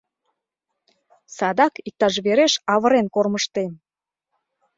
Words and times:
—Садак 1.37 1.73
иктаж 1.87 2.15
вереш 2.25 2.53
авырен 2.73 3.07
кормыжтем! 3.15 3.71